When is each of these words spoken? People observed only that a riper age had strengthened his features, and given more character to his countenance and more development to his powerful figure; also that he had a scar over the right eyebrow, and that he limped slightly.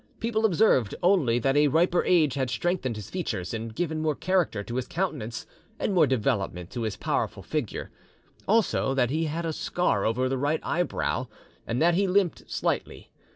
People 0.19 0.47
observed 0.47 0.95
only 1.03 1.37
that 1.37 1.55
a 1.55 1.67
riper 1.67 2.03
age 2.05 2.33
had 2.33 2.49
strengthened 2.49 2.95
his 2.95 3.11
features, 3.11 3.53
and 3.53 3.75
given 3.75 4.01
more 4.01 4.15
character 4.15 4.63
to 4.63 4.77
his 4.77 4.87
countenance 4.87 5.45
and 5.77 5.93
more 5.93 6.07
development 6.07 6.71
to 6.71 6.81
his 6.81 6.97
powerful 6.97 7.43
figure; 7.43 7.91
also 8.47 8.95
that 8.95 9.11
he 9.11 9.25
had 9.25 9.45
a 9.45 9.53
scar 9.53 10.03
over 10.03 10.27
the 10.27 10.39
right 10.39 10.59
eyebrow, 10.63 11.27
and 11.67 11.79
that 11.79 11.93
he 11.93 12.07
limped 12.07 12.49
slightly. 12.49 13.11